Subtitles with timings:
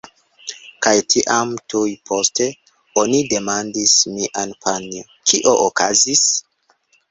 [0.85, 2.47] Kaj tiam, tuj poste,
[3.03, 6.27] oni demandis mian panjon "kio okazis?"